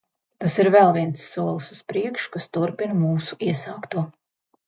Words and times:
Tas 0.43 0.53
ir 0.61 0.69
vēl 0.75 0.87
viens 0.95 1.25
solis 1.33 1.67
uz 1.75 1.83
priekšu, 1.91 2.33
kas 2.37 2.49
turpina 2.59 2.97
mūsu 3.05 3.37
iesākto. 3.51 4.07